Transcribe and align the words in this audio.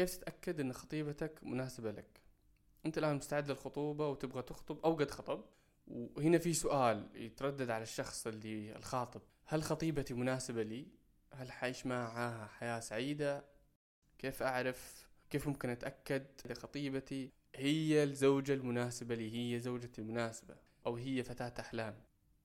كيف 0.00 0.16
تتأكد 0.16 0.60
أن 0.60 0.72
خطيبتك 0.72 1.40
مناسبة 1.42 1.90
لك 1.90 2.20
أنت 2.86 2.98
الآن 2.98 3.16
مستعد 3.16 3.50
للخطوبة 3.50 4.08
وتبغى 4.08 4.42
تخطب 4.42 4.78
أو 4.84 4.94
قد 4.94 5.10
خطب 5.10 5.44
وهنا 5.86 6.38
في 6.38 6.54
سؤال 6.54 7.08
يتردد 7.14 7.70
على 7.70 7.82
الشخص 7.82 8.26
اللي 8.26 8.76
الخاطب 8.76 9.20
هل 9.46 9.62
خطيبتي 9.62 10.14
مناسبة 10.14 10.62
لي؟ 10.62 10.86
هل 11.34 11.52
حعيش 11.52 11.86
معها 11.86 12.46
حياة 12.46 12.80
سعيدة؟ 12.80 13.44
كيف 14.18 14.42
أعرف؟ 14.42 15.08
كيف 15.30 15.48
ممكن 15.48 15.68
أتأكد 15.68 16.26
إذا 16.44 16.54
خطيبتي 16.54 17.30
هي 17.54 18.02
الزوجة 18.02 18.54
المناسبة 18.54 19.14
لي 19.14 19.54
هي 19.54 19.60
زوجتي 19.60 20.00
المناسبة 20.00 20.56
أو 20.86 20.96
هي 20.96 21.22
فتاة 21.24 21.54
أحلام 21.60 21.94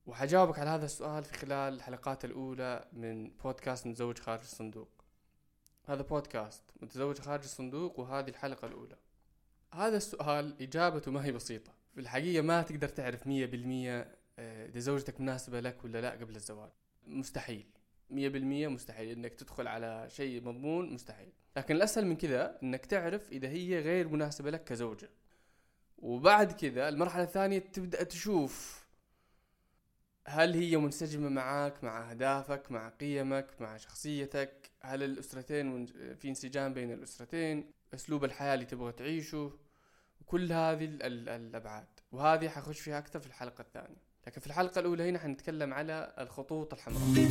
وحجاوبك 0.06 0.60
على 0.60 0.70
هذا 0.70 0.86
السؤال 0.86 1.24
في 1.24 1.34
خلال 1.34 1.74
الحلقات 1.74 2.26
الأولى 2.26 2.88
من 2.94 3.30
بودكاست 3.30 3.88
متزوج 3.88 4.20
خارج 4.20 4.42
الصندوق 4.42 5.05
هذا 5.88 6.02
بودكاست 6.02 6.63
متزوج 6.81 7.20
خارج 7.20 7.43
الصندوق 7.43 7.99
وهذه 7.99 8.29
الحلقة 8.29 8.67
الأولى. 8.67 8.95
هذا 9.73 9.98
السؤال 9.98 10.62
إجابته 10.62 11.12
ما 11.12 11.26
هي 11.26 11.31
بسيطة. 11.31 11.73
في 11.93 12.02
الحقيقة 12.02 12.41
ما 12.41 12.62
تقدر 12.62 12.88
تعرف 12.88 13.27
مية 13.27 13.45
بالمية 13.45 14.16
آه، 14.40 14.67
إذا 14.67 14.79
زوجتك 14.79 15.21
مناسبة 15.21 15.59
لك 15.59 15.84
ولا 15.84 16.02
لا 16.02 16.12
قبل 16.12 16.35
الزواج. 16.35 16.71
مستحيل. 17.07 17.66
مية 18.09 18.29
بالمية 18.29 18.67
مستحيل. 18.67 19.09
إنك 19.17 19.34
تدخل 19.34 19.67
على 19.67 20.07
شيء 20.09 20.43
مضمون 20.43 20.93
مستحيل. 20.93 21.34
لكن 21.57 21.76
الأسهل 21.76 22.05
من 22.05 22.15
كذا 22.15 22.59
إنك 22.63 22.85
تعرف 22.85 23.31
إذا 23.31 23.48
هي 23.48 23.79
غير 23.79 24.07
مناسبة 24.07 24.52
لك 24.52 24.63
كزوجة. 24.63 25.09
وبعد 25.98 26.52
كذا 26.52 26.90
المرحلة 26.90 27.23
الثانية 27.23 27.59
تبدأ 27.59 28.04
تشوف 28.04 28.84
هل 30.27 30.53
هي 30.53 30.77
منسجمة 30.77 31.29
معك 31.29 31.84
مع 31.84 32.11
أهدافك 32.11 32.71
مع 32.71 32.89
قيمك 32.89 33.47
مع 33.59 33.77
شخصيتك؟ 33.77 34.71
هل 34.81 35.03
الأسرتين 35.03 35.85
في 36.15 36.29
انسجام 36.29 36.73
بين 36.73 36.91
الأسرتين؟ 36.91 37.71
أسلوب 37.93 38.23
الحياة 38.23 38.53
اللي 38.53 38.65
تبغى 38.65 38.91
تعيشه؟ 38.91 39.51
كل 40.25 40.51
هذه 40.51 40.85
الأبعاد. 41.01 41.87
وهذه 42.12 42.49
حخش 42.49 42.79
فيها 42.79 42.98
أكثر 42.98 43.20
في 43.20 43.27
الحلقة 43.27 43.62
الثانية. 43.62 44.01
لكن 44.27 44.41
في 44.41 44.48
الحلقة 44.48 44.79
الأولى 44.79 45.09
هنا 45.09 45.20
حنتكلم 45.20 45.73
على 45.73 46.15
الخطوط 46.20 46.73
الحمراء. 46.73 47.29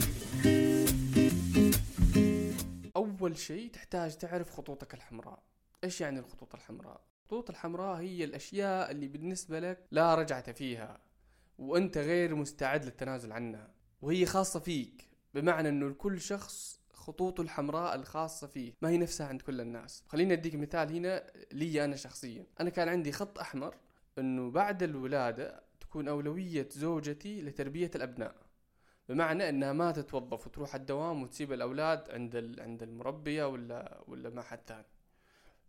أول 2.96 3.38
شيء 3.38 3.70
تحتاج 3.70 4.16
تعرف 4.16 4.50
خطوطك 4.50 4.94
الحمراء. 4.94 5.42
إيش 5.84 6.00
يعني 6.00 6.18
الخطوط 6.18 6.54
الحمراء؟ 6.54 7.00
الخطوط 7.22 7.50
الحمراء 7.50 8.00
هي 8.00 8.24
الأشياء 8.24 8.90
اللي 8.90 9.08
بالنسبة 9.08 9.60
لك 9.60 9.86
لا 9.90 10.14
رجعة 10.14 10.52
فيها. 10.52 11.00
وأنت 11.58 11.98
غير 11.98 12.34
مستعد 12.34 12.84
للتنازل 12.84 13.32
عنها. 13.32 13.74
وهي 14.02 14.26
خاصة 14.26 14.60
فيك 14.60 15.08
بمعنى 15.34 15.68
أنه 15.68 15.88
لكل 15.88 16.20
شخص 16.20 16.80
خطوطه 16.92 17.40
الحمراء 17.40 17.94
الخاصة 17.94 18.46
فيه 18.46 18.72
ما 18.82 18.88
هي 18.88 18.98
نفسها 18.98 19.26
عند 19.26 19.42
كل 19.42 19.60
الناس. 19.60 20.02
خليني 20.08 20.32
أديك 20.32 20.54
مثال 20.54 20.92
هنا 20.92 21.30
لي 21.52 21.84
أنا 21.84 21.96
شخصيا. 21.96 22.46
أنا 22.60 22.70
كان 22.70 22.88
عندي 22.88 23.12
خط 23.12 23.38
أحمر 23.38 23.76
أنه 24.18 24.50
بعد 24.50 24.82
الولادة 24.82 25.62
تكون 25.80 26.08
أولوية 26.08 26.68
زوجتي 26.72 27.42
لتربية 27.42 27.90
الأبناء. 27.94 28.34
بمعنى 29.08 29.48
إنها 29.48 29.72
ما 29.72 29.92
تتوظف 29.92 30.46
وتروح 30.46 30.74
الدوام 30.74 31.22
وتسيب 31.22 31.52
الأولاد 31.52 32.10
عند 32.10 32.56
عند 32.58 32.82
المربية 32.82 33.44
ولا 33.44 34.04
ولا 34.08 34.30
مع 34.30 34.42
حد 34.42 34.60
ثاني. 34.66 34.86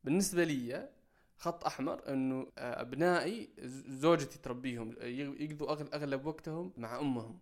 بالنسبة 0.03 0.43
لي 0.43 0.89
خط 1.37 1.65
أحمر 1.65 2.13
إنه 2.13 2.47
أبنائي 2.57 3.49
زوجتي 3.87 4.39
تربيهم 4.39 4.95
يقضوا 5.39 5.71
أغلب 5.71 6.25
وقتهم 6.25 6.73
مع 6.77 6.99
أمهم 6.99 7.39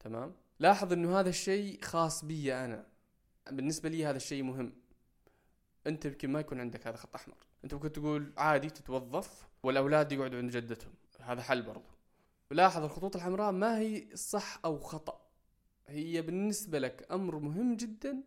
تمام؟ 0.00 0.34
لاحظ 0.60 0.92
إنه 0.92 1.20
هذا 1.20 1.28
الشيء 1.28 1.82
خاص 1.82 2.24
بي 2.24 2.54
أنا. 2.54 2.86
بالنسبة 3.50 3.88
لي 3.88 4.06
هذا 4.06 4.16
الشيء 4.16 4.42
مهم. 4.42 4.72
أنت 5.86 6.04
يمكن 6.04 6.30
ما 6.30 6.40
يكون 6.40 6.60
عندك 6.60 6.86
هذا 6.86 6.96
خط 6.96 7.14
أحمر. 7.14 7.36
أنت 7.64 7.74
ممكن 7.74 7.92
تقول 7.92 8.32
عادي 8.36 8.70
تتوظف 8.70 9.48
والأولاد 9.62 10.12
يقعدوا 10.12 10.38
عند 10.38 10.50
جدتهم. 10.50 10.92
هذا 11.20 11.42
حل 11.42 11.62
برضه 11.62 11.96
لاحظ 12.50 12.84
الخطوط 12.84 13.16
الحمراء 13.16 13.52
ما 13.52 13.78
هي 13.78 14.16
صح 14.16 14.60
أو 14.64 14.78
خطأ. 14.78 15.26
هي 15.86 16.22
بالنسبة 16.22 16.78
لك 16.78 17.12
أمر 17.12 17.38
مهم 17.38 17.76
جدا 17.76 18.22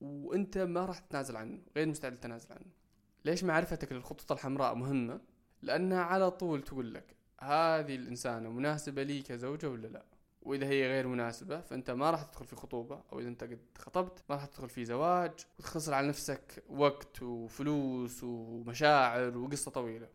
وأنت 0.00 0.58
ما 0.58 0.86
راح 0.86 0.98
تتنازل 0.98 1.36
عنه 1.36 1.62
غير 1.76 1.88
مستعد 1.88 2.12
للتنازل 2.12 2.52
عنه. 2.52 2.70
ليش 3.26 3.44
معرفتك 3.44 3.92
للخطوط 3.92 4.32
الحمراء 4.32 4.74
مهمة؟ 4.74 5.20
لأنها 5.62 6.02
على 6.02 6.30
طول 6.30 6.62
تقول 6.62 6.94
لك 6.94 7.16
هذه 7.40 7.94
الإنسانة 7.96 8.50
مناسبة 8.50 9.02
لي 9.02 9.22
كزوجة 9.22 9.70
ولا 9.70 9.86
لا؟ 9.86 10.06
وإذا 10.42 10.66
هي 10.66 10.88
غير 10.88 11.06
مناسبة 11.06 11.60
فأنت 11.60 11.90
ما 11.90 12.10
راح 12.10 12.22
تدخل 12.22 12.44
في 12.44 12.56
خطوبة 12.56 13.02
أو 13.12 13.20
إذا 13.20 13.28
أنت 13.28 13.44
قد 13.44 13.58
خطبت 13.78 14.22
ما 14.28 14.34
راح 14.34 14.46
تدخل 14.46 14.68
في 14.68 14.84
زواج 14.84 15.32
وتخسر 15.58 15.94
على 15.94 16.08
نفسك 16.08 16.64
وقت 16.68 17.22
وفلوس 17.22 18.24
ومشاعر 18.24 19.38
وقصة 19.38 19.70
طويلة. 19.70 20.08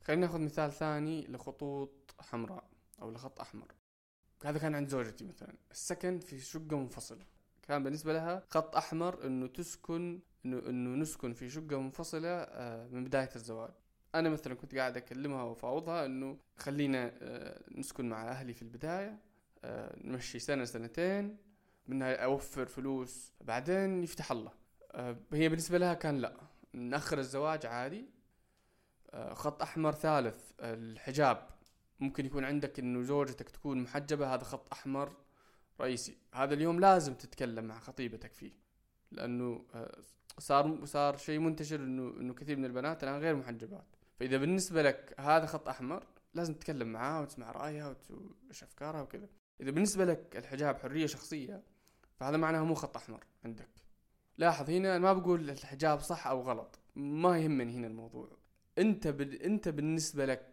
خلينا 0.00 0.26
ناخذ 0.26 0.40
مثال 0.40 0.72
ثاني 0.72 1.26
لخطوط 1.26 2.14
حمراء 2.20 2.64
أو 3.02 3.10
لخط 3.10 3.40
أحمر. 3.40 3.74
هذا 4.44 4.58
كان 4.58 4.74
عند 4.74 4.88
زوجتي 4.88 5.24
مثلا. 5.24 5.54
السكن 5.70 6.18
في 6.18 6.38
شقة 6.38 6.76
منفصلة. 6.76 7.24
كان 7.62 7.82
بالنسبة 7.82 8.12
لها 8.12 8.42
خط 8.48 8.76
أحمر 8.76 9.26
إنه 9.26 9.46
تسكن 9.46 10.20
إنه 10.44 10.58
إنه 10.58 11.02
نسكن 11.02 11.32
في 11.32 11.50
شقة 11.50 11.80
منفصلة 11.80 12.28
آه، 12.28 12.88
من 12.88 13.04
بداية 13.04 13.30
الزواج. 13.36 13.70
أنا 14.14 14.28
مثلا 14.28 14.54
كنت 14.54 14.74
قاعد 14.74 14.96
أكلمها 14.96 15.42
وأفاوضها 15.42 16.06
إنه 16.06 16.38
خلينا 16.56 17.12
آه، 17.22 17.62
نسكن 17.70 18.08
مع 18.08 18.28
أهلي 18.28 18.54
في 18.54 18.62
البداية 18.62 19.18
آه، 19.64 19.96
نمشي 20.04 20.38
سنة 20.38 20.64
سنتين 20.64 21.36
منها 21.86 22.14
أوفر 22.24 22.66
فلوس 22.66 23.32
بعدين 23.40 24.02
يفتح 24.02 24.32
الله. 24.32 24.52
هي 25.32 25.48
بالنسبة 25.48 25.78
لها 25.78 25.94
كان 25.94 26.18
لا. 26.18 26.36
نأخر 26.72 27.18
الزواج 27.18 27.66
عادي. 27.66 28.06
خط 29.32 29.62
أحمر 29.62 29.92
ثالث 29.92 30.52
الحجاب. 30.60 31.48
ممكن 32.00 32.26
يكون 32.26 32.44
عندك 32.44 32.78
إنه 32.78 33.02
زوجتك 33.02 33.48
تكون 33.48 33.78
محجبة 33.78 34.34
هذا 34.34 34.44
خط 34.44 34.72
أحمر. 34.72 35.12
رئيسي. 35.80 36.18
هذا 36.34 36.54
اليوم 36.54 36.80
لازم 36.80 37.14
تتكلم 37.14 37.64
مع 37.64 37.78
خطيبتك 37.78 38.32
فيه 38.32 38.52
لأنه 39.12 39.64
آه، 39.74 40.02
صار 40.38 40.84
صار 40.84 41.16
شيء 41.16 41.38
منتشر 41.38 41.76
إنه 41.76 42.20
إنه 42.20 42.34
كثير 42.34 42.56
من 42.56 42.64
البنات 42.64 43.04
الآن 43.04 43.20
غير 43.20 43.36
محجبات. 43.36 43.86
فإذا 44.20 44.36
بالنسبة 44.36 44.82
لك 44.82 45.14
هذا 45.20 45.46
خط 45.46 45.68
أحمر 45.68 46.06
لازم 46.34 46.54
تتكلم 46.54 46.92
معاها 46.92 47.20
وتسمع 47.22 47.52
رايها 47.52 47.96
وايش 48.10 48.62
افكارها 48.62 49.02
وكذا. 49.02 49.28
إذا 49.60 49.70
بالنسبة 49.70 50.04
لك 50.04 50.36
الحجاب 50.36 50.76
حرية 50.76 51.06
شخصية 51.06 51.62
فهذا 52.16 52.36
معناه 52.36 52.64
مو 52.64 52.74
خط 52.74 52.96
أحمر 52.96 53.24
عندك. 53.44 53.68
لاحظ 54.38 54.70
هنا 54.70 54.98
ما 54.98 55.12
بقول 55.12 55.50
الحجاب 55.50 56.00
صح 56.00 56.26
أو 56.26 56.40
غلط 56.40 56.78
ما 56.96 57.38
يهمني 57.38 57.76
هنا 57.76 57.86
الموضوع. 57.86 58.28
أنت 58.78 59.08
ب... 59.08 59.20
أنت 59.20 59.68
بالنسبة 59.68 60.26
لك 60.26 60.52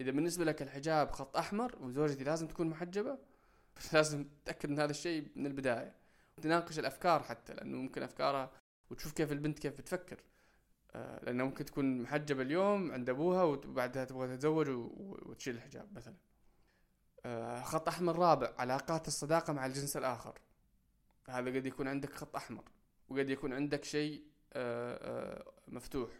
إذا 0.00 0.10
بالنسبة 0.10 0.44
لك 0.44 0.62
الحجاب 0.62 1.10
خط 1.10 1.36
أحمر 1.36 1.78
وزوجتي 1.80 2.24
لازم 2.24 2.46
تكون 2.46 2.66
محجبة 2.66 3.18
لازم 3.92 4.24
تتأكد 4.24 4.70
من 4.70 4.80
هذا 4.80 4.90
الشيء 4.90 5.28
من 5.36 5.46
البداية. 5.46 5.94
تناقش 6.42 6.78
الأفكار 6.78 7.22
حتى 7.22 7.54
لأنه 7.54 7.76
ممكن 7.76 8.02
افكارها 8.02 8.50
وتشوف 8.90 9.12
كيف 9.12 9.32
البنت 9.32 9.58
كيف 9.58 9.78
بتفكر. 9.78 10.20
آه 10.94 11.24
لأنها 11.24 11.46
ممكن 11.46 11.64
تكون 11.64 12.02
محجبة 12.02 12.42
اليوم 12.42 12.92
عند 12.92 13.10
أبوها 13.10 13.42
وبعدها 13.42 14.04
تبغى 14.04 14.36
تتزوج 14.36 14.68
وتشيل 14.68 15.56
الحجاب 15.56 15.88
مثلا. 15.92 16.14
آه 17.26 17.62
خط 17.62 17.88
أحمر 17.88 18.18
رابع 18.18 18.52
علاقات 18.58 19.08
الصداقة 19.08 19.52
مع 19.52 19.66
الجنس 19.66 19.96
الآخر. 19.96 20.38
هذا 21.28 21.50
قد 21.50 21.66
يكون 21.66 21.88
عندك 21.88 22.12
خط 22.12 22.36
أحمر 22.36 22.64
وقد 23.08 23.30
يكون 23.30 23.52
عندك 23.52 23.84
شيء 23.84 24.24
آه 24.52 25.52
مفتوح. 25.68 26.10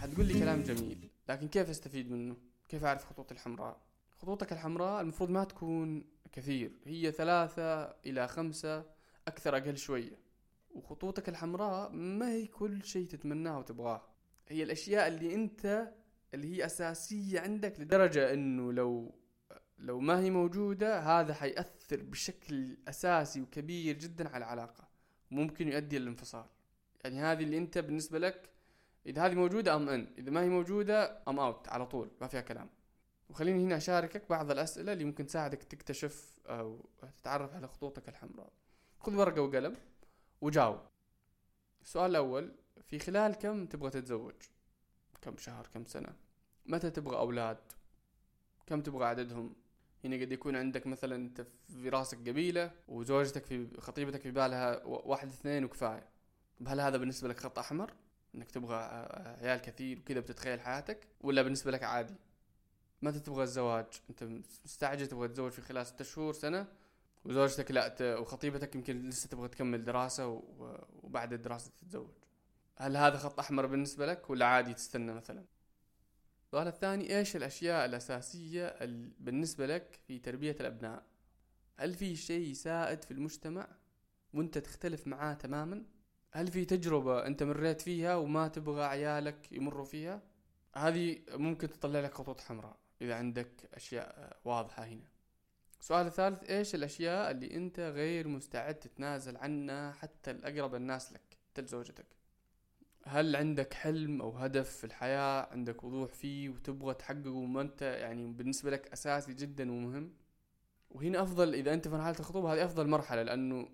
حتقول 0.00 0.26
لي 0.26 0.40
كلام 0.40 0.62
جميل 0.62 1.10
لكن 1.28 1.48
كيف 1.48 1.70
أستفيد 1.70 2.10
منه؟ 2.10 2.36
كيف 2.68 2.84
أعرف 2.84 3.04
خطوطي 3.04 3.34
الحمراء؟ 3.34 3.87
خطوطك 4.18 4.52
الحمراء 4.52 5.00
المفروض 5.00 5.30
ما 5.30 5.44
تكون 5.44 6.04
كثير 6.32 6.72
هي 6.84 7.12
ثلاثة 7.12 7.82
إلى 7.84 8.28
خمسة 8.28 8.84
أكثر 9.28 9.56
أقل 9.56 9.76
شوية. 9.76 10.18
وخطوطك 10.70 11.28
الحمراء 11.28 11.90
ما 11.92 12.32
هي 12.32 12.46
كل 12.46 12.84
شيء 12.84 13.06
تتمناه 13.06 13.58
وتبغاه. 13.58 14.02
هي 14.48 14.62
الأشياء 14.62 15.08
اللي 15.08 15.34
أنت 15.34 15.92
اللي 16.34 16.56
هي 16.56 16.66
أساسية 16.66 17.40
عندك 17.40 17.80
لدرجة 17.80 18.32
إنه 18.32 18.72
لو 18.72 19.14
لو 19.78 20.00
ما 20.00 20.20
هي 20.20 20.30
موجودة 20.30 21.00
هذا 21.00 21.34
حيأثر 21.34 22.02
بشكل 22.02 22.76
أساسي 22.88 23.40
وكبير 23.40 23.98
جدا 23.98 24.28
على 24.28 24.44
العلاقة. 24.44 24.88
ممكن 25.30 25.68
يؤدي 25.68 25.98
للانفصال 25.98 26.44
يعني 27.04 27.20
هذه 27.20 27.42
اللي 27.42 27.58
أنت 27.58 27.78
بالنسبة 27.78 28.18
لك 28.18 28.50
إذا 29.06 29.26
هذه 29.26 29.34
موجودة 29.34 29.76
أم 29.76 29.88
أن؟ 29.88 30.14
إذا 30.18 30.30
ما 30.30 30.42
هي 30.42 30.48
موجودة 30.48 31.22
أم 31.28 31.38
اوت 31.38 31.68
على 31.68 31.86
طول 31.86 32.10
ما 32.20 32.26
فيها 32.26 32.40
كلام. 32.40 32.70
وخليني 33.28 33.64
هنا 33.64 33.76
أشاركك 33.76 34.28
بعض 34.30 34.50
الأسئلة 34.50 34.92
اللي 34.92 35.04
ممكن 35.04 35.26
تساعدك 35.26 35.62
تكتشف 35.62 36.38
أو 36.46 36.84
تتعرف 37.18 37.54
على 37.54 37.68
خطوطك 37.68 38.08
الحمراء. 38.08 38.52
خذ 39.00 39.14
ورقة 39.14 39.42
وقلم 39.42 39.76
وجاوب. 40.40 40.80
السؤال 41.82 42.10
الأول 42.10 42.54
في 42.86 42.98
خلال 42.98 43.34
كم 43.34 43.66
تبغى 43.66 43.90
تتزوج؟ 43.90 44.34
كم 45.22 45.36
شهر 45.36 45.66
كم 45.74 45.84
سنة؟ 45.84 46.16
متى 46.66 46.90
تبغى 46.90 47.16
أولاد؟ 47.16 47.58
كم 48.66 48.80
تبغى 48.80 49.04
عددهم؟ 49.04 49.54
هنا 50.04 50.16
قد 50.16 50.32
يكون 50.32 50.56
عندك 50.56 50.86
مثلا 50.86 51.16
أنت 51.16 51.46
في 51.66 51.88
راسك 51.88 52.18
قبيلة 52.18 52.70
وزوجتك 52.88 53.44
في 53.44 53.80
خطيبتك 53.80 54.20
في 54.20 54.30
بالها 54.30 54.84
واحد 54.84 55.28
اثنين 55.28 55.64
وكفاية. 55.64 56.08
هل 56.66 56.80
هذا 56.80 56.96
بالنسبة 56.96 57.28
لك 57.28 57.40
خط 57.40 57.58
أحمر؟ 57.58 57.92
إنك 58.34 58.50
تبغى 58.50 58.76
عيال 59.40 59.60
كثير 59.60 59.98
وكذا 59.98 60.20
بتتخيل 60.20 60.60
حياتك؟ 60.60 61.06
ولا 61.20 61.42
بالنسبة 61.42 61.70
لك 61.70 61.82
عادي؟ 61.82 62.14
ما 63.02 63.10
تبغى 63.10 63.42
الزواج. 63.42 63.86
أنت 64.10 64.24
مستعجل 64.64 65.06
تبغى 65.06 65.28
تتزوج 65.28 65.50
في 65.50 65.62
خلال 65.62 65.86
ستة 65.86 66.04
شهور 66.04 66.32
سنة. 66.32 66.66
وزوجتك 67.24 67.70
لا. 67.70 68.18
وخطيبتك 68.18 68.74
يمكن 68.74 69.08
لسه 69.08 69.28
تبغى 69.28 69.48
تكمل 69.48 69.84
دراسة 69.84 70.28
و... 70.28 70.42
وبعد 71.02 71.32
الدراسة 71.32 71.70
تتزوج. 71.70 72.10
هل 72.76 72.96
هذا 72.96 73.18
خط 73.18 73.38
أحمر 73.38 73.66
بالنسبة 73.66 74.06
لك 74.06 74.30
ولا 74.30 74.46
عادي 74.46 74.74
تستنى 74.74 75.12
مثلا؟ 75.12 75.44
السؤال 76.44 76.66
الثاني 76.66 77.18
إيش 77.18 77.36
الأشياء 77.36 77.84
الأساسية 77.84 78.76
بالنسبة 79.18 79.66
لك 79.66 80.00
في 80.06 80.18
تربية 80.18 80.56
الأبناء؟ 80.60 81.02
هل 81.76 81.94
في 81.94 82.16
شيء 82.16 82.52
سائد 82.52 83.04
في 83.04 83.10
المجتمع 83.10 83.68
وأنت 84.34 84.58
تختلف 84.58 85.06
معاه 85.06 85.34
تماما؟ 85.34 85.84
هل 86.30 86.46
في 86.48 86.64
تجربة 86.64 87.26
أنت 87.26 87.42
مريت 87.42 87.80
فيها 87.80 88.16
وما 88.16 88.48
تبغى 88.48 88.84
عيالك 88.84 89.52
يمروا 89.52 89.84
فيها؟ 89.84 90.22
هذه 90.74 91.18
ممكن 91.30 91.70
تطلع 91.70 92.00
لك 92.00 92.14
خطوط 92.14 92.40
حمراء. 92.40 92.76
إذا 93.02 93.14
عندك 93.14 93.50
أشياء 93.74 94.36
واضحة 94.44 94.84
هنا. 94.84 95.08
السؤال 95.80 96.06
الثالث 96.06 96.50
إيش 96.50 96.74
الأشياء 96.74 97.30
اللي 97.30 97.54
أنت 97.56 97.80
غير 97.80 98.28
مستعد 98.28 98.74
تتنازل 98.74 99.36
عنها 99.36 99.92
حتى 99.92 100.30
الأقرب 100.30 100.74
الناس 100.74 101.12
لك 101.12 101.38
حتى 101.50 101.62
لزوجتك؟ 101.62 102.06
هل 103.04 103.36
عندك 103.36 103.74
حلم 103.74 104.22
أو 104.22 104.30
هدف 104.30 104.70
في 104.70 104.84
الحياة؟ 104.84 105.48
عندك 105.52 105.84
وضوح 105.84 106.12
فيه 106.12 106.48
وتبغى 106.48 106.94
تحققه 106.94 107.30
وما 107.30 107.60
أنت 107.60 107.82
يعني 107.82 108.26
بالنسبة 108.26 108.70
لك 108.70 108.92
أساسي 108.92 109.34
جدا 109.34 109.72
ومهم؟ 109.72 110.12
وهنا 110.90 111.22
أفضل 111.22 111.54
إذا 111.54 111.74
أنت 111.74 111.88
في 111.88 111.94
مرحلة 111.94 112.16
الخطوبة 112.20 112.54
هذه 112.54 112.64
أفضل 112.64 112.88
مرحلة 112.88 113.22
لأنه 113.22 113.68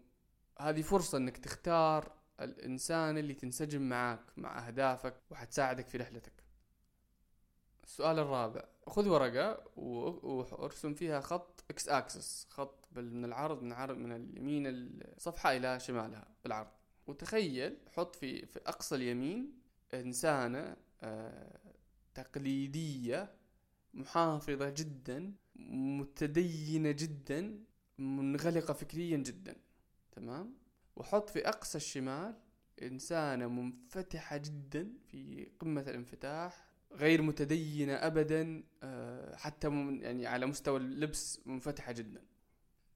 هذه 0.61 0.83
فرصة 0.83 1.19
إنك 1.19 1.37
تختار 1.37 2.13
الإنسان 2.41 3.19
اللي 3.19 3.35
تنسجم 3.35 3.83
معاك 3.89 4.21
مع 4.37 4.67
أهدافك 4.69 5.15
وحتساعدك 5.31 5.89
في 5.89 5.99
رحلتك. 5.99 6.44
السؤال 7.85 8.19
الرابع. 8.19 8.65
خذ 8.87 9.09
ورقة 9.09 9.65
وارسم 9.77 10.95
فيها 10.95 11.21
خط 11.21 11.65
إكس 11.71 11.89
اكسس 11.89 12.47
خط 12.51 12.89
من 12.97 13.25
العرض 13.25 13.63
من 13.63 13.73
العرض 13.73 13.97
من 13.97 14.13
اليمين 14.13 14.65
الصفحة 14.67 15.57
إلى 15.57 15.81
شمالها 15.81 16.29
بالعرض. 16.45 16.71
وتخيل 17.07 17.77
حط 17.97 18.17
في 18.17 18.47
في 18.47 18.61
أقصى 18.67 18.95
اليمين 18.95 19.53
إنسانة 19.95 20.77
آه 21.03 21.61
تقليدية 22.15 23.35
محافظة 23.95 24.71
جدا 24.71 25.35
متدينة 25.57 26.91
جدا 26.91 27.65
منغلقة 27.99 28.75
فكريا 28.75 29.17
جدا. 29.17 29.57
تمام؟ 30.13 30.55
وحط 30.97 31.31
في 31.31 31.49
أقصى 31.49 31.79
الشمال 31.79 32.35
إنسانة 32.83 33.49
منفتحة 33.49 34.37
جدا 34.37 34.93
في 35.07 35.49
قمة 35.61 35.81
الانفتاح 35.81 36.74
غير 36.95 37.23
متدينة 37.23 37.93
أبدا 37.95 38.63
آه، 38.83 39.37
حتى 39.37 39.69
يعني 40.01 40.27
على 40.27 40.47
مستوى 40.47 40.77
اللبس 40.77 41.41
منفتحة 41.47 41.93
جدا. 41.93 42.23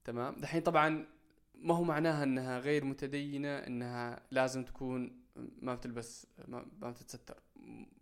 تمام؟ 0.04 0.40
دحين 0.40 0.60
طبعا 0.60 1.06
ما 1.54 1.74
هو 1.74 1.84
معناها 1.84 2.24
إنها 2.24 2.58
غير 2.58 2.84
متدينة 2.84 3.58
إنها 3.58 4.22
لازم 4.30 4.64
تكون 4.64 5.22
ما 5.62 5.74
بتلبس 5.74 6.26
ما 6.48 6.90
بتتستر. 6.90 7.42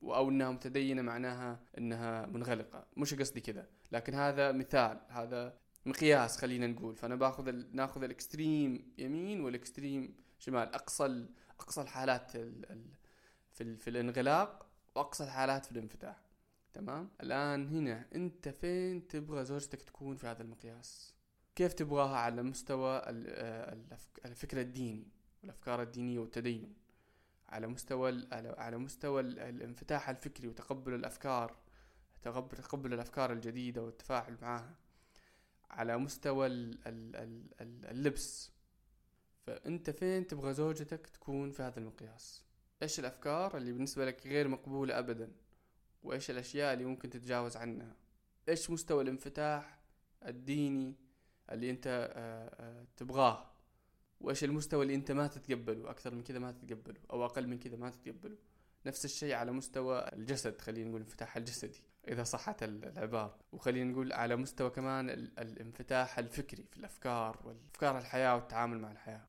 أو 0.03 0.29
إنها 0.31 0.51
متدينة 0.51 1.03
معناها 1.03 1.61
إنها 1.79 2.27
منغلقة. 2.27 2.87
مش 2.97 3.15
قصدي 3.15 3.41
كذا. 3.41 3.67
لكن 3.93 4.15
هذا 4.15 4.53
مثال 4.53 5.01
هذا 5.09 5.59
مقياس 5.87 6.39
خلينا 6.39 6.67
نقول. 6.67 6.97
فأنا 6.97 7.15
باخذ. 7.15 7.63
ناخذ 7.73 8.03
الإكستريم 8.03 8.93
يمين 8.99 9.41
والإكستريم 9.41 10.17
شمال. 10.39 10.75
أقصى 10.75 11.07
ال... 11.07 11.29
أقصى 11.61 11.81
الحالات 11.81 12.37
ال... 12.37 12.71
ال... 12.71 12.85
في. 13.53 13.77
في 13.77 13.91
الانغلاق 13.91 14.66
واقصى 14.97 15.25
الحالات 15.25 15.67
في 15.67 15.73
الانفتاح 15.73 16.17
تمام؟ 16.73 17.11
الآن 17.21 17.69
هنا 17.69 18.07
أنت 18.15 18.49
فين 18.49 19.09
تبغى 19.09 19.45
زوجتك 19.45 19.83
تكون 19.83 20.17
في 20.17 20.27
هذا 20.27 20.43
المقياس؟ 20.43 21.15
كيف 21.55 21.73
تبغاها 21.73 22.17
على 22.17 22.43
مستوى 22.43 23.03
الفكر 24.25 24.61
الديني 24.61 25.09
والأفكار 25.43 25.83
الدينية 25.83 26.19
والتدين؟ 26.19 26.75
على 27.49 27.67
مستوى 27.67 28.29
على 28.33 28.79
مستوى 28.79 29.21
الانفتاح 29.21 30.09
الفكري 30.09 30.49
وتقبل 30.49 30.95
الأفكار 30.95 31.57
تقبل 32.23 32.93
الأفكار 32.93 33.33
الجديدة 33.33 33.83
والتفاعل 33.83 34.37
معها. 34.43 34.75
على 35.71 35.97
مستوى 35.97 36.47
اللبس 37.91 38.53
فأنت 39.47 39.91
فين 39.91 40.27
تبغى 40.27 40.55
زوجتك 40.55 41.07
تكون 41.07 41.51
في 41.51 41.63
هذا 41.63 41.79
المقياس؟ 41.79 42.46
إيش 42.83 42.99
الأفكار 42.99 43.57
اللي 43.57 43.73
بالنسبة 43.73 44.05
لك 44.05 44.27
غير 44.27 44.49
مقبولة 44.49 44.99
ابدا؟ 44.99 45.33
وإيش 46.03 46.31
الأشياء 46.31 46.73
اللي 46.73 46.85
ممكن 46.85 47.11
تتجاوز 47.11 47.57
عنها؟ 47.57 47.97
إيش 48.49 48.71
مستوى 48.71 49.03
الانفتاح 49.03 49.79
الديني 50.27 50.95
اللي 51.53 51.71
أنت 51.71 51.87
آه، 51.87 52.49
آه، 52.65 52.87
تبغاه؟ 52.97 53.51
وإيش 54.21 54.45
المستوى 54.45 54.83
اللي 54.83 54.95
أنت 54.95 55.13
ما 55.13 55.27
تتقبله 55.27 55.91
أكثر 55.91 56.15
من 56.15 56.23
كذا 56.23 56.39
ما 56.39 56.53
تتقبله 56.53 57.01
أو 57.11 57.25
أقل 57.25 57.47
من 57.47 57.59
كذا 57.59 57.77
ما 57.77 57.91
تتقبله؟ 57.91 58.37
نفس 58.87 59.05
الشيء 59.05 59.35
على 59.35 59.53
مستوى 59.53 59.99
الجسد 60.13 60.61
خلينا 60.61 60.89
نقول 60.89 61.01
الانفتاح 61.01 61.37
الجسدي 61.37 61.83
إذا 62.09 62.25
صحت 62.25 62.63
العبارة. 62.63 63.39
وخلينا 63.53 63.93
نقول 63.93 64.13
على 64.13 64.37
مستوى 64.37 64.71
كمان 64.71 65.11
الانفتاح 65.11 66.19
الفكري 66.19 66.65
في 66.71 66.77
الأفكار 66.77 67.41
والأفكار 67.45 67.99
الحياة 67.99 68.35
والتعامل 68.35 68.79
مع 68.79 68.93
الحياة. 68.93 69.25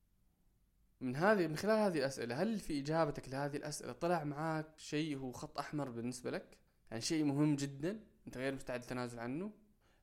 من 1.00 1.16
هذه 1.16 1.46
من 1.46 1.56
خلال 1.56 1.78
هذه 1.78 1.98
الأسئلة 1.98 2.42
هل 2.42 2.58
في 2.58 2.80
إجابتك 2.80 3.28
لهذه 3.28 3.56
الأسئلة 3.56 3.92
طلع 3.92 4.24
معاك 4.24 4.66
شيء 4.76 5.16
هو 5.18 5.32
خط 5.32 5.58
أحمر 5.58 5.90
بالنسبة 5.90 6.30
لك؟ 6.30 6.58
يعني 6.90 7.02
شيء 7.02 7.24
مهم 7.24 7.56
جدا 7.56 8.00
أنت 8.26 8.36
غير 8.36 8.54
مستعد 8.54 8.80
للتنازل 8.80 9.18
عنه؟ 9.18 9.52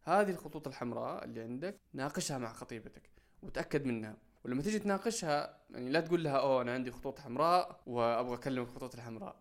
هذه 0.03 0.29
الخطوط 0.29 0.67
الحمراء 0.67 1.25
اللي 1.25 1.41
عندك 1.41 1.79
ناقشها 1.93 2.37
مع 2.37 2.53
خطيبتك 2.53 3.09
وتأكد 3.41 3.85
منها 3.85 4.17
ولما 4.45 4.61
تيجي 4.61 4.79
تناقشها 4.79 5.57
يعني 5.69 5.89
لا 5.89 6.01
تقول 6.01 6.23
لها 6.23 6.37
أوه 6.37 6.61
أنا 6.61 6.73
عندي 6.73 6.91
خطوط 6.91 7.19
حمراء 7.19 7.81
وأبغى 7.85 8.35
أكلم 8.35 8.63
الخطوط 8.63 8.95
الحمراء. 8.95 9.35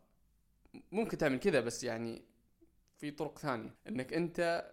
ممكن 0.93 1.19
تعمل 1.19 1.39
كذا 1.39 1.61
بس 1.61 1.85
يعني 1.85 2.23
في 2.97 3.11
طرق 3.11 3.39
ثانية 3.39 3.75
إنك 3.89 4.13
أنت 4.13 4.71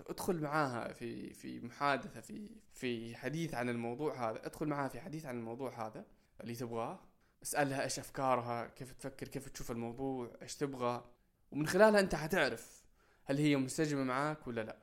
ادخل 0.00 0.40
معاها 0.40 0.92
في 0.92 1.34
في 1.34 1.60
محادثة 1.60 2.20
في 2.20 2.50
في 2.72 3.16
حديث 3.16 3.54
عن 3.54 3.68
الموضوع 3.68 4.30
هذا. 4.30 4.46
ادخل 4.46 4.66
معاها 4.66 4.88
في 4.88 5.00
حديث 5.00 5.26
عن 5.26 5.38
الموضوع 5.38 5.86
هذا 5.86 6.04
اللي 6.40 6.54
تبغاه. 6.54 7.00
اسألها 7.42 7.82
إيش 7.84 7.98
أفكارها 7.98 8.66
كيف 8.66 8.92
تفكر 8.92 9.28
كيف 9.28 9.48
تشوف 9.48 9.70
الموضوع 9.70 10.32
إيش 10.42 10.56
تبغى. 10.56 11.04
ومن 11.52 11.66
خلالها 11.66 12.00
أنت 12.00 12.14
حتعرف 12.14 12.84
هل 13.24 13.38
هي 13.38 13.56
منسجمة 13.56 14.04
معاك 14.04 14.46
ولا 14.46 14.60
لا. 14.60 14.76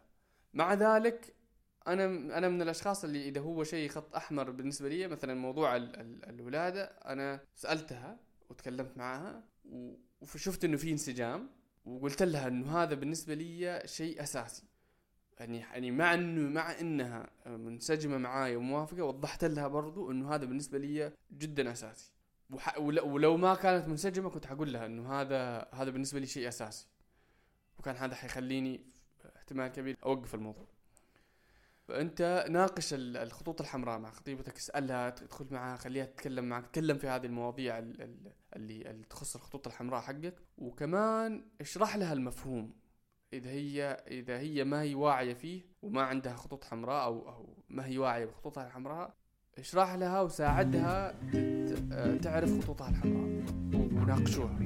مع 0.54 0.74
ذلك 0.74 1.36
أنا 1.88 2.06
أنا 2.38 2.50
من 2.50 2.62
الأشخاص 2.62 3.04
اللي 3.04 3.30
إذا 3.30 3.42
هو 3.42 3.64
شيء 3.64 3.90
خط 3.90 4.16
أحمر 4.16 4.52
بالنسبة 4.52 4.90
لي 4.90 5.08
مثلا 5.08 5.34
موضوع 5.34 5.76
ال 5.76 5.96
ال 5.96 6.30
الولادة 6.30 6.84
أنا 6.84 7.40
سألتها 7.56 8.20
وتكلمت 8.50 8.98
معاها 8.98 9.44
وشفت 10.22 10.66
إنه 10.66 10.78
في 10.78 10.92
انسجام 10.92 11.50
وقلت 11.86 12.24
لها 12.24 12.48
إنه 12.48 12.78
هذا 12.78 12.96
بالنسبة 12.96 13.34
لي 13.34 13.82
شيء 13.86 14.24
أساسي. 14.24 14.64
يعني 15.42 15.60
يعني 15.60 15.92
مع 15.92 16.14
إنه 16.14 16.50
مع 16.50 16.80
إنها 16.80 17.30
منسجمة 17.46 18.18
معاي 18.18 18.56
وموافقة 18.56 19.04
وضحت 19.04 19.44
لها 19.44 19.68
برضو 19.68 20.12
إنه 20.12 20.36
هذا 20.36 20.46
بالنسبة 20.46 20.78
لي 20.78 21.14
جدا 21.32 21.72
أساسي. 21.72 22.12
وح... 22.50 22.78
ولو 22.78 23.38
ما 23.38 23.56
كانت 23.56 23.88
منسجمة 23.88 24.30
كنت 24.30 24.46
حقول 24.46 24.74
لها 24.74 24.86
إنه 24.86 25.14
هذا 25.14 25.68
هذا 25.74 25.90
بالنسبة 25.90 26.20
لي 26.20 26.26
شيء 26.26 26.48
أساسي. 26.48 26.88
وكان 27.80 27.96
هذا 27.96 28.16
حيخليني 28.16 28.82
احتمال 29.36 29.68
كبير 29.68 29.98
أوقف 30.06 30.36
الموضوع. 30.36 30.68
فانت 31.88 32.46
ناقش 32.50 32.90
الخطوط 32.94 33.62
الحمراء 33.62 34.00
مع 34.00 34.12
خطيبتك 34.12 34.58
اسألها 34.58 35.10
تدخل 35.10 35.48
معها 35.52 35.78
خليها 35.78 36.06
تتكلم 36.06 36.46
معك 36.46 36.66
تكلم 36.68 36.98
في 36.98 37.08
هذه 37.08 37.26
المواضيع 37.26 37.80
اللي, 37.80 38.10
اللي 38.56 39.06
تخص 39.10 39.36
الخطوط 39.36 39.68
الحمراء 39.68 40.02
حقك. 40.02 40.36
وكمان 40.58 41.46
اشرح 41.62 41.96
لها 41.96 42.14
المفهوم. 42.14 42.81
إذا 43.34 43.50
هي 43.50 44.04
إذا 44.08 44.40
هي 44.40 44.64
ما 44.64 44.82
هي 44.82 44.96
واعية 44.96 45.34
فيه 45.34 45.62
وما 45.82 46.02
عندها 46.02 46.36
خطوط 46.36 46.64
حمراء 46.64 47.04
أو 47.04 47.30
أو 47.30 47.64
ما 47.70 47.86
هي 47.86 47.98
واعية 47.98 48.26
بخطوطها 48.26 48.68
الحمراء 48.68 49.14
اشرح 49.58 49.94
لها 49.94 50.22
وساعدها 50.22 51.12
تعرف 52.18 52.62
خطوطها 52.64 52.90
الحمراء. 52.90 53.44
وناقشوها 53.74 54.60